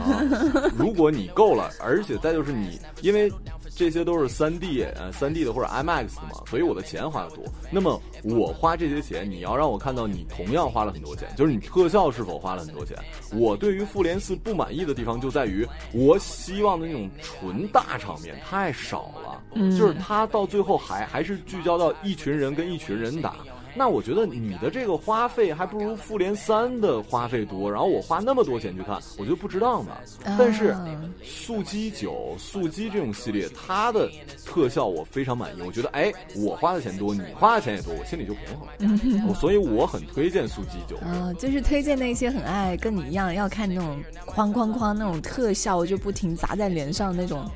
[0.78, 3.32] 如果你够了，而且再就是你，因为。
[3.76, 7.46] 这些都是三 D 呃三 D 的或者 IMAX 的嘛，所以我的钱花的多。
[7.72, 12.98] 那么我花这些钱，你要让我看到你同样花了很多钱，就是你特效是否花了很多钱。
[13.32, 19.42] 我对于复联四不满意的地方就在于，我希望的那种纯大场面太少了，
[19.78, 23.36] 就是他到最后还还是聚焦到一群人跟一群人打。
[23.76, 29.92] 那我觉得你的这个花费还不如复联三的花费多，然后我花那么多钱去看，我觉得不值当的。
[30.38, 30.76] 但是
[31.24, 34.10] 速激九、速激这种系列，它的
[34.46, 35.62] 特效我非常满意。
[35.62, 39.34] 我觉得，哎，我花的钱多，你花的钱也多，我心里就平衡了。
[39.36, 40.98] 所以我很推荐速激九。
[41.06, 47.50] 嗯，就是推荐那些很爱跟你一样要看那种哐哐哐那种特效就不停砸在脸上那种。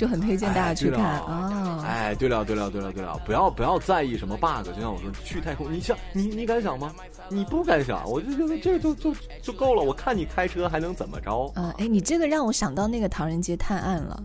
[0.00, 1.84] 就很推荐大家去看啊！
[1.86, 6.94] 哎，对了，对了，对了，对了，不要不要在意什么 bug，就像我说去太空，你想你你敢想吗？
[7.28, 9.82] 你不敢想，我就觉得这就就就够了。
[9.82, 11.52] 我看你开车还能怎么着？
[11.54, 14.22] 嗯，哎，你这个让我想到那个《唐人街探案》了，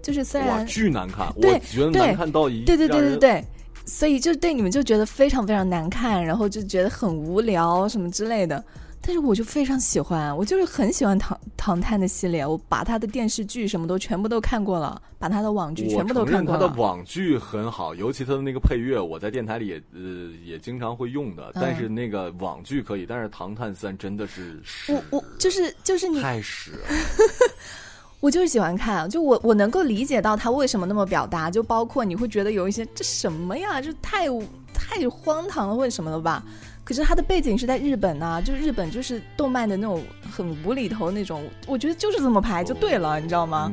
[0.00, 3.44] 就是虽然巨难看，对，我觉得难看到一对对对对对，
[3.84, 8.64] 所以就对你们就觉得非常非常难看，然后就觉得很无聊什么之类的。
[9.00, 16.60] 但是我就非常喜欢，我就是很喜欢唐唐探的系列，我把他的电视剧什么都全部都看过了，把他的网剧全部都看过了。
[16.60, 20.00] 他的网剧很好，尤其他的那个配乐，我在电台里也呃
[20.44, 21.52] 也经常会用的。
[21.54, 26.72] 但是那个网剧可以，但是《唐探三》真的是我我就是就是你太屎。
[28.20, 34.26] 我就是喜欢看，就我我能够理解到他为什么那么表达，就包括你会觉得有一些这什么呀，就太
[34.74, 36.42] 太荒唐了或者什么了吧。
[36.88, 43.70] 可是它的背景是在日本呐，就日本就是动漫的那种很无厘头那种，我觉得就是这么拍就对了，你知道吗？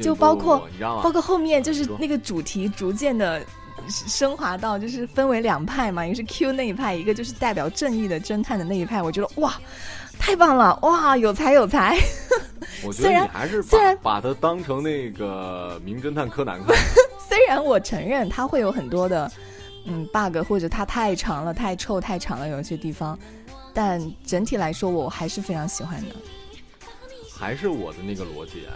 [0.00, 3.44] 就包括包括后面就是那个主题逐渐的
[3.88, 9.02] 升华到就是分为两派嘛，一个是 Q 那一派，一个就是代表正义的侦探的那一派。
[9.02, 9.60] 我觉得哇，
[10.16, 11.98] 太棒了，哇，有才有才。
[12.84, 16.76] 我觉得你还是 虽然把它当成那个名侦探柯南看。
[17.28, 19.28] 虽然 我承认它会有很多的。
[19.84, 23.18] 嗯，bug 或者它太长了、太臭、太长了，有一些地方，
[23.74, 26.14] 但整体来说我还是非常喜欢的。
[27.34, 28.66] 还是我的那个逻辑，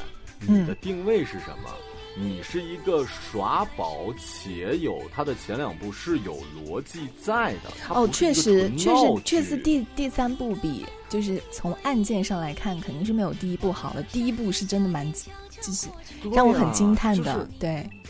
[0.40, 1.71] 你的定位是什么？
[2.19, 7.71] 你是一个耍宝且有它的前两部是有逻辑在的。
[7.90, 14.03] 哦，确实，确实，确实，第第三部比就是从案件上来看，肯定是没有第一部好的。
[14.05, 15.12] 第一部是真的蛮，
[15.61, 15.88] 就是
[16.33, 17.83] 让我很惊叹的，对。
[17.85, 18.06] 就是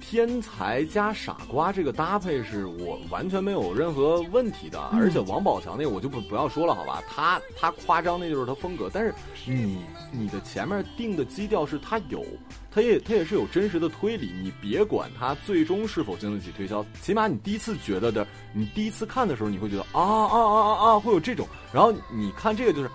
[0.00, 7.02] 天才加傻瓜这个搭配是我完全没有任何问题的，而且王宝强那个我就不不要说了，好吧？
[7.08, 9.14] 他他夸张那就是他风格，但是
[9.46, 12.24] 你你的前面定的基调是他有，
[12.70, 22.90] 他也他也是有真实的推理，你别管他最终是否经得起推销，起码你第一次觉得的，你第一次看的时候你会觉得啊啊啊啊啊会有这种，然后你看这个就是。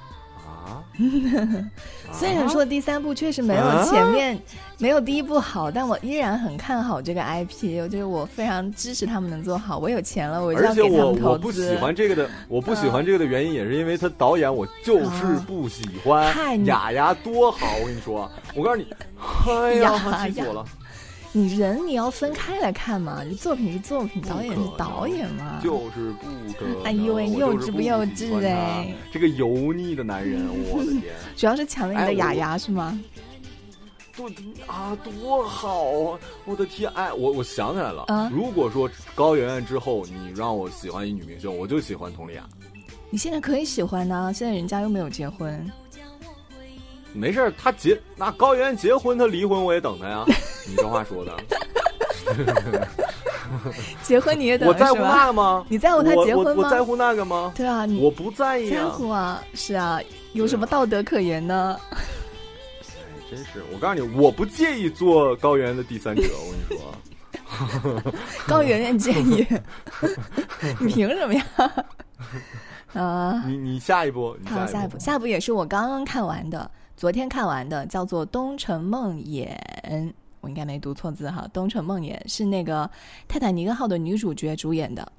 [0.63, 0.81] 啊，
[2.13, 4.39] 虽然说第三部确实没有前面
[4.77, 7.81] 没有第一部好，但我依然很看好这个 IP。
[7.81, 9.77] 我觉得我非常支持他们能做好。
[9.77, 11.21] 我有钱了，我就要给他们投资。
[11.25, 16.33] 我不喜欢这个的，我不喜欢这个的原因也是因为他导演，我就是不喜欢。
[16.65, 18.87] 雅雅多好，我跟你说，我告诉你，
[19.47, 19.91] 哎呀，
[20.25, 20.65] 气死我了。
[21.35, 26.83] 你人你要分开来看嘛，你作品是作品，导演是导演嘛，就是不可。
[26.83, 28.93] 哎呦喂，幼稚不幼稚哎？
[29.11, 31.15] 这个油腻的男人， 我的天！
[31.35, 32.99] 主要是抢了你的雅雅是吗？
[34.15, 34.29] 多
[34.67, 36.19] 啊，多好啊！
[36.45, 42.47] 我的天，哎，我我想起来了，如果说高圆圆之后你让我喜欢一女明星，我就喜欢佟丽娅。
[43.09, 45.67] 你现在可以喜欢呢，现在人家又没有结婚。
[47.13, 50.23] 没事他结那高圆圆结婚，他离婚我也等他呀。
[50.67, 51.35] 你这话说的，
[54.01, 55.65] 结婚你也等我在乎那个吗？
[55.69, 56.63] 你在乎他结婚吗？
[56.63, 57.53] 我在乎那个吗？
[57.55, 58.69] 对啊，我不在意。
[58.69, 59.99] 在乎啊，是啊，
[60.33, 61.79] 有什么道德可言呢？
[61.91, 61.97] 哎，
[63.29, 63.63] 真是！
[63.71, 66.23] 我告诉你，我不介意做高圆圆的第三者。
[66.23, 68.13] 我跟你说，
[68.47, 69.45] 高圆圆介意，
[70.79, 71.45] 你凭什么呀？
[72.93, 73.43] 啊！
[73.47, 76.69] 你你下一步，好，下一步，下一步也是我刚刚看完的。
[76.95, 79.49] 昨天看完的叫做《东城梦魇》，
[80.39, 82.85] 我应该没读错字哈，《东城梦魇》是那个
[83.27, 85.11] 《泰坦尼克号》的女主角主演的。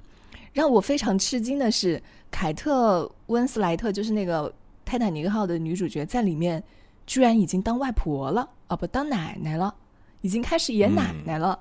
[0.53, 4.49] 让我非常吃惊的是，凯特温斯莱特就是那个
[4.85, 6.63] 《泰坦尼克号》的女主角，在里面
[7.07, 9.75] 居然已经当外婆了，哦不，当奶奶了，
[10.21, 11.59] 已经开始演奶奶了。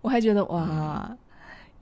[0.00, 1.16] 我还觉得哇，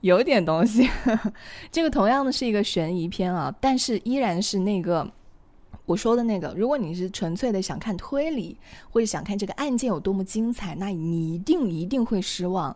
[0.01, 0.89] 有点东西。
[1.71, 5.09] 这个同样的是一个悬疑片啊，但是依然是那个。
[5.85, 8.57] 我说的那个，如果你是纯粹的想看推理，
[8.89, 12.75] 或者想看这个案件有多么精彩，那你一定一定会失望。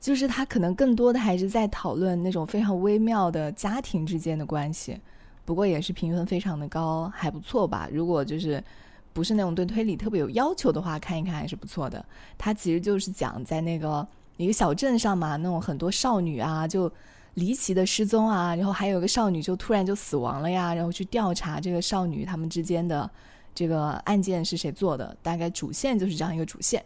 [0.00, 4.98] 就是他可能更多的还是在讨论那种非常微妙的家庭之间的关系。
[5.44, 7.86] 不过也是评分非常的高，还不错吧。
[7.92, 8.64] 如果就是
[9.12, 12.02] 不是那种对推理特别有要求的话，看一看还是不错的。
[12.38, 14.06] 它其实就是讲在那个
[14.38, 16.90] 一个小镇上嘛，那种很多少女啊就。
[17.34, 23.08] 离奇的失踪啊，然后还有一个少女就突然就死亡了呀，然后去调查这个少女他们之间的
[23.54, 26.84] 这个案件是谁做的，大概主线就是这样一个主线。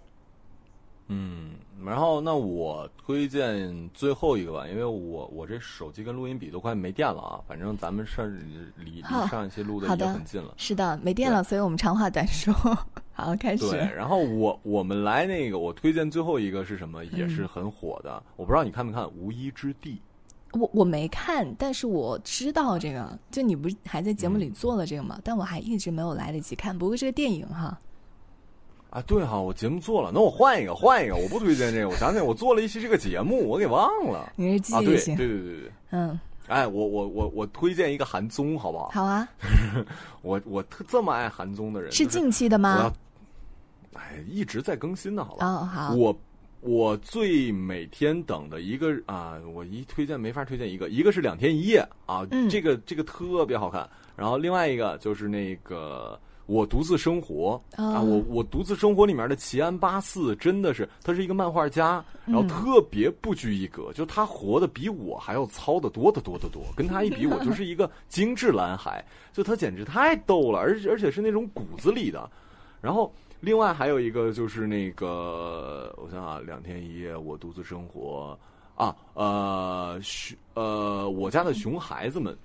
[1.09, 1.51] 嗯，
[1.85, 10.55] 然后那我推荐最后一个吧，因为我我这手机跟录音笔都快没电了啊，反正咱们上离离上一期录的已经很近了。
[10.57, 12.55] 是的，没电了，所以我们长话短说，
[13.13, 13.69] 好开始。
[13.71, 19.97] 对，然后我我们来那个，我推荐最后一个是什么，也是很火的，我不知道你看没看《无依之地》。
[20.55, 23.19] 我我没看，但是我知道这个。
[23.31, 25.19] 就你不是还在节目里做了这个吗？
[25.25, 26.77] 但我还一直没有来得及看。
[26.77, 27.79] 不过这个电影哈。
[28.91, 31.89] 啊，对哈，我节目做了，那我换一个，换一个，我不推荐这个。
[31.89, 34.33] 我想起来，我做了一期这个节目，我给忘了。
[34.37, 35.17] 你是记性？
[35.17, 35.73] 对对对对对。
[35.91, 38.91] 嗯，哎，我我我我推荐一个韩综，好不好？
[38.93, 39.29] 好啊，
[40.23, 42.93] 我我特这么爱韩综的人，是近期的我吗
[43.95, 45.45] 要？，哎，一直在更新呢，好吧？
[45.45, 46.17] 哦，好，我
[46.65, 52.49] 我最每天等的一个啊，我一推荐没法推荐一个，一个是两天一夜啊，嗯。
[52.49, 56.19] 这个这个特别好看，然后另外一个就是那个。
[56.47, 58.05] 我独自生活、啊，哦。
[58.05, 72.31] 我我独自生活里面的齐安八四真的是，他是一个漫画家，然后嗯特别不拘一格，就他活得比我还要糙得多得多得多，跟他一比，我就是一个精致蓝海，就他简直太逗了，而且而且是那种骨子里的，
[72.83, 73.11] 然后
[73.45, 78.39] 另外还有一个就是那个，我想想啊，两天一夜，我独自生活
[78.75, 82.37] 啊，呃，熊呃，我家的熊孩子们，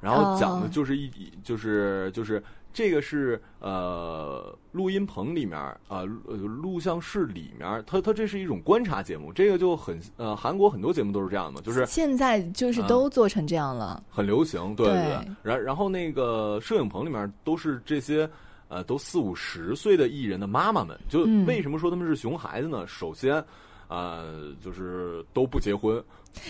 [0.00, 1.10] 然后讲的哦就是一
[1.44, 2.42] 就是就是
[2.72, 14.02] 这个是呃录音棚里面啊录呃录像室里面，它它这是一种观察节目，这个就很呃韩国很多节目都是这样的，就是现在就是啊都做成这样了。
[14.10, 15.28] 很流行，对对对。
[15.42, 18.28] 然然后那个摄影棚里面都是这些
[18.68, 22.86] 呃都四五十岁的艺人的妈妈们，就嗯为什么说他们是熊孩子呢？
[22.86, 23.44] 首先，
[23.88, 26.02] 呃，就是都不结婚，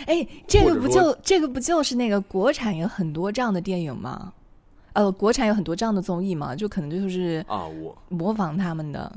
[0.06, 4.32] 哎，这个不就这个不就是那个国产有很多这样的电影吗？
[4.92, 9.00] 呃，国产有很多这样的综艺嘛，就可能就是啊，我模仿他们的。
[9.00, 9.12] 啊，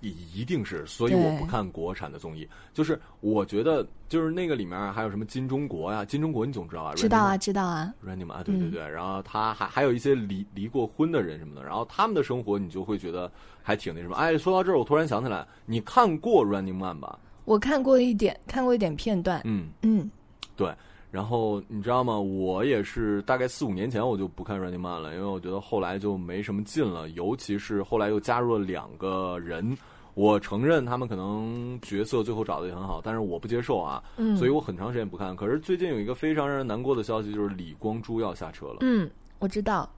[0.00, 2.46] 一定是，所以我不看国产的综艺。
[2.74, 7.92] 就是我觉得，就是那个里面还有什么金钟国呀，金钟国你总知道啊，知道啊，知道啊。
[8.04, 13.30] Randy Man 啊，对对嗯对，然后他还还有一些离离过婚的人什么的，然后他们的生活你就会觉得
[13.62, 14.16] 还挺那什么。
[14.16, 17.18] 哎，说到这儿，我突然想起来，你看过 Running Man 吧？
[17.44, 19.40] 我看过一点，看过一点片段。
[19.44, 20.10] 嗯，嗯，
[20.56, 20.72] 对。
[21.12, 22.18] 然后你知道吗？
[22.18, 29.76] 我也是大概四五年前我就不看 Running Man 了，因为我觉得后来就没什么劲了，尤其是后来又加入了两个人。
[30.14, 35.36] 我承认他们可能角色最后找的也很好，但是我不接受啊，嗯所以我很长时间不看。
[35.36, 38.78] 可是最近有一个非常让人难过的消息，就是李光洙要下车了。
[38.80, 39.90] 嗯，我知道。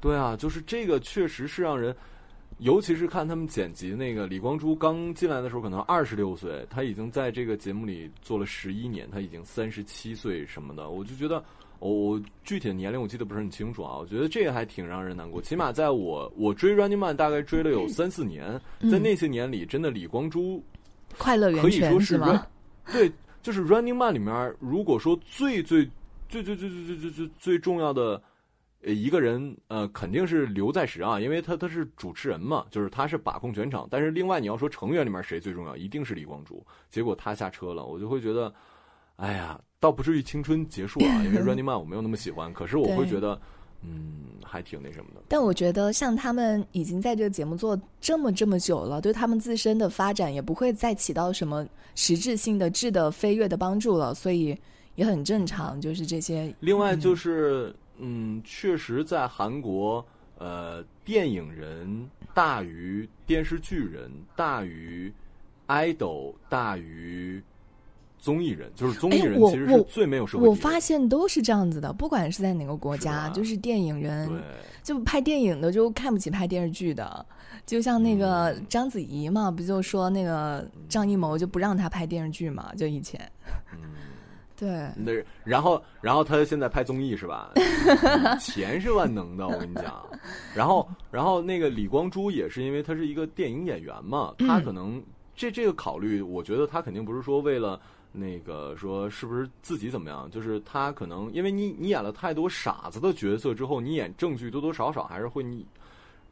[0.00, 1.94] 对啊，就是这个确实是让人，
[2.58, 11.42] 尤其是看他们剪辑那个李光洙刚进来的时候，可能二十六岁，他已经在这个节目里做了十一年，他已经三十七岁什么的，我就觉得。
[11.80, 15.40] 我、我具体的年龄我记得不是很清楚啊，我觉得这个还挺让人难过。
[15.40, 20.60] 起码在我我追 Running Man 大概追了有 三四年，嗯在那些年里，真的李光洙
[21.16, 22.44] 快乐源可以说泉是吗？
[22.92, 23.08] 对，
[23.44, 25.88] 就是 Running Man 里面，如果说最最
[26.28, 28.22] 最最最最最最最最重要的呃
[28.94, 33.86] 一个人，呃，肯定是刘在石啊，因为他他是主持人嘛，就是他是把控全场。
[33.90, 36.64] 但是另外你要说成员里面谁最重要，一定是李光洙。
[36.90, 38.52] 结果他下车了，我就会觉得，
[39.16, 43.40] 哎呀，倒不至于青春结束啊，因为 Running Man 我没有那么喜欢，可是我会觉得，
[43.82, 45.22] 嗯，还挺那什么的。
[45.28, 54.56] 但我觉得，像他们已经在这个节目做这么这么久了，对他们自身的发展也不会再起到什么实质性的质的飞跃的帮助了，所以
[54.94, 55.80] 也很正常。
[55.80, 60.04] 就是这些，另外就是，嗯，确实在韩国，
[60.38, 65.12] 呃，电影人大于电视剧人，大于
[65.66, 67.42] idol，大于
[68.18, 74.30] 综艺人，就是综艺人其实是最没有社会地位我发现都是这样子的，不管是在哪个国家，是就是电影人，
[74.82, 77.26] 就拍电影的就看不起拍电视剧的，
[77.64, 78.66] 就像那个嗯。
[78.68, 83.20] 章子怡嘛，不就说那个张艺谋就不让他拍电视剧嘛，就以前，
[83.72, 83.80] 嗯，
[84.58, 85.12] 对，那
[85.44, 87.52] 然后然后他现在拍综艺是吧？
[88.40, 90.04] 钱是万能的，我跟你讲。
[90.54, 95.02] 然后然后那个李光洙也是因为他是一个电影演员嘛，他嗯可能
[95.36, 97.80] 这这个考虑，我觉得他肯定不是说为了。
[98.10, 100.28] 那个说是不是自己怎么样？
[100.30, 105.64] 就是他可能因为你你演了太多傻子的角色之后，你演正剧多多少少还是会你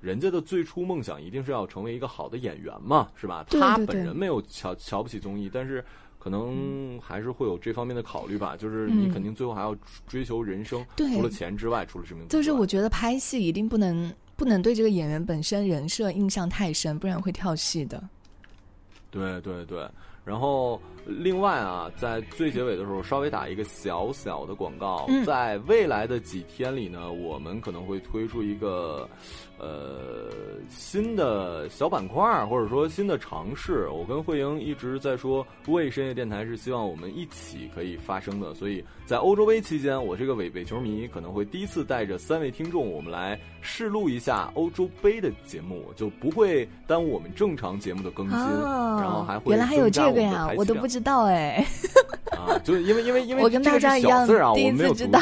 [0.01, 3.45] 人家的最初梦想一定是要成为一个好的演员嘛，是吧？
[3.51, 5.85] 他对对对本人没有瞧瞧不起综艺，但是
[6.27, 8.57] 可能还是会有这方面的考虑吧。
[8.57, 9.73] 就是嗯你肯定最后还要
[10.09, 18.03] 追求人生，对除了钱之外，除了知名度就，是我觉得拍戏一定不能不能对这个演员本身人设印象太深，不然会跳戏的。
[19.09, 19.89] 对对对，
[20.25, 29.09] 然后另外啊，在最结尾的时候稍微打一个小小的广告，嗯在未来的几天里呢，我们可能会推出一个
[29.59, 30.31] 呃
[30.69, 33.89] 新的小板块儿，或者说新的尝试。
[33.89, 48.39] 我跟慧莹一直在说，为深夜电台是希望我们一起可以发声的，所以在欧洲杯期间，我这个伪伪球迷可能会第一次带着三位听众，我们来试录一下欧洲杯的节目，就不会耽误我们正常节目的更新。
[48.39, 51.65] 哦，然后还会原来还有这个呀我都不知道哎。
[52.33, 55.19] 啊，就是因为因为因为我跟大家一样小字儿啊，第一我没有知道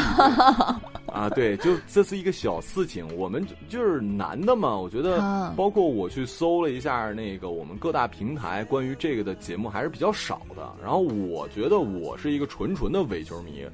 [1.07, 13.64] 啊，对，就这是一个小事情，我们就就是男的嘛，我觉得啊包括我去搜了一下那个我们各大平台关于这个的节目还是比较少的，然后我觉得我是一个纯纯的伪球迷。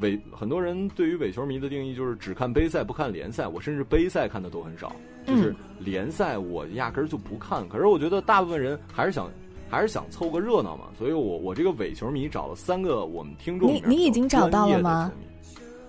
[0.00, 4.92] 伪很多人对于伪球迷的定义就是只看杯赛不看联赛，我甚至杯赛看的都很少，
[5.24, 7.68] 就是联赛我压根儿就不看。
[7.68, 9.30] 可是我觉得大部分人还是想
[9.74, 15.12] 还是想凑个热闹嘛，所以我我这个伪球迷找了三个我们听众，你你已经找到了吗？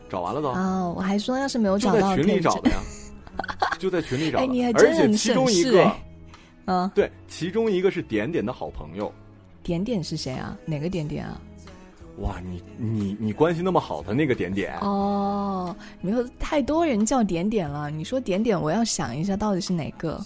[0.10, 0.50] 找完了都。
[0.50, 2.78] 哦，我还说要是没有找到，就在群里找的呀，
[3.80, 5.92] 就在群里找的，而且其中一个，
[6.66, 9.12] 嗯，对，其中一个是点点的好朋友。
[9.64, 10.58] 点点是谁啊？
[10.66, 11.42] 哪个点点啊？
[12.20, 17.90] 哇，你你你关系那么好的那个点点哦，没有太多人叫点点了。
[17.90, 20.18] 你说点点，我要想一下到底是哪个。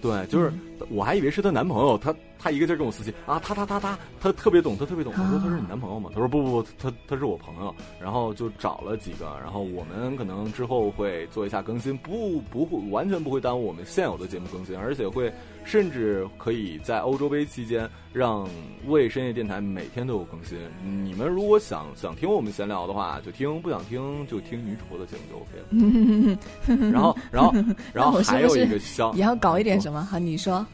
[0.00, 0.52] 对，就是
[0.90, 5.10] 我还以为是她男朋友，她她一个劲儿跟我私信啊，他他他他他特别懂，他特别懂。
[5.16, 6.10] 我说他是你男朋友吗？
[6.12, 7.74] 他说不不不，他他是我朋友。
[7.98, 15.32] 然后就找了几个，然后我们可能之后会做一下更新，不不会完全不会耽误我们现有的节目更新，而且会
[15.64, 18.46] 甚至可以在欧洲杯期间让
[18.88, 20.58] 为深夜电台每天都有更新。
[21.02, 26.36] 你们如果想想听我们闲聊的话，就听；不想听就听女主播的节目就 OK
[26.76, 26.90] 了。
[26.92, 27.54] 然后然后
[27.94, 30.04] 然后 还有一个消，你要搞一点什么？
[30.04, 30.64] 好，你说。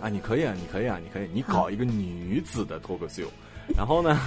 [0.00, 3.24] 啊，你可以啊，你可以啊，你可以，你搞一个女子的脱口秀，
[3.76, 4.18] 然后呢，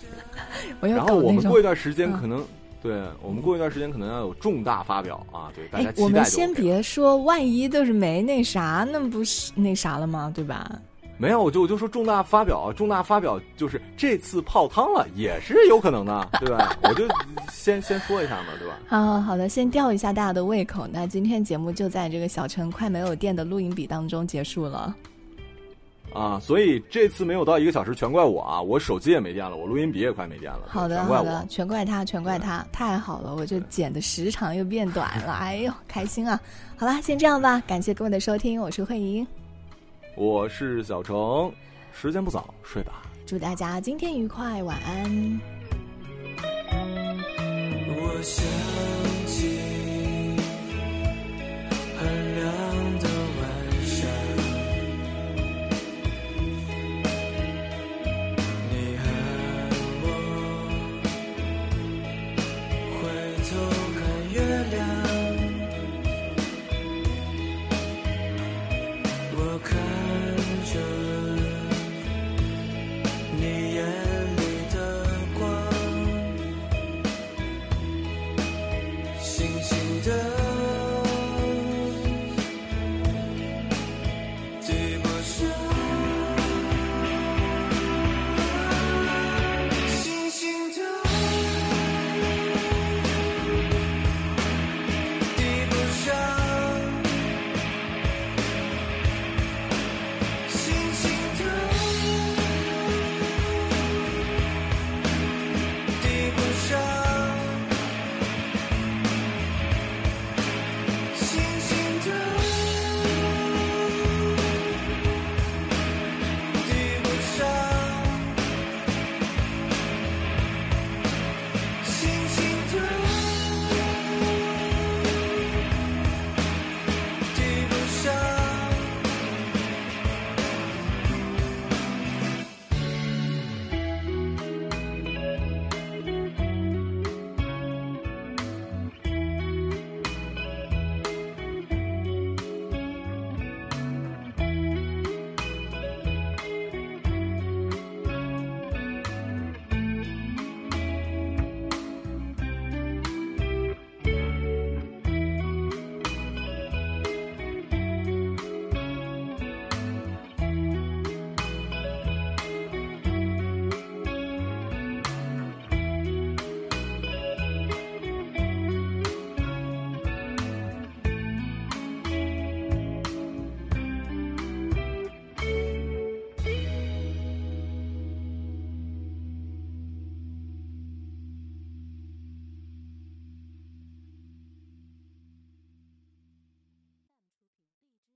[0.80, 2.44] 然后我们过一段时间可能，
[2.82, 6.02] 对我们过一段时间可能要有重大发表啊，对大家期待。
[6.04, 10.30] 我们先别说，万一就是没那啥，那不是那啥了吗？
[10.34, 10.70] 对吧？
[11.18, 16.76] 没有，我就我就说重大发表，重大发表就是这次泡汤了，也是有可能的，对吧？
[16.82, 17.06] 我就
[17.50, 18.78] 先先说一下嘛，对吧？
[18.86, 20.86] 好好的，先吊一下大家的胃口。
[20.92, 24.94] 那今天节目就在这个小陈快没有电的录音笔当中结束了。
[26.12, 28.60] 啊，所以这次没有到一个小时，全怪我啊！
[28.60, 30.60] 我手机也没电了，我录音笔也快没电了。
[30.68, 36.40] 好的，好的，全怪他，全怪他，太好了，我就剪的时长又变短了，哎呦，开心啊！
[36.76, 39.26] 好了，先这样吧，感谢各位的收听，我是慧莹。
[40.16, 41.52] 我是小程，
[41.92, 43.02] 时间不早，睡吧。
[43.26, 45.40] 祝大家今天愉快，晚安。
[47.98, 48.42] 我想